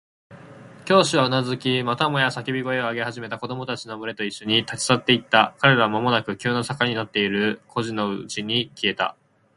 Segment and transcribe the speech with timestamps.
[0.85, 5.53] 教師はうなずき、またもや叫び声を上げ始めた子供たちのむれといっしょに、立ち去っていった。
[5.59, 9.15] 彼らはまもなく急な坂になっている小路のうちに消えた。